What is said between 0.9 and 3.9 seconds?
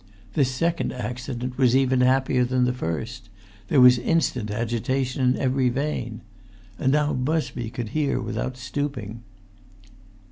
accident was even happier than the first; there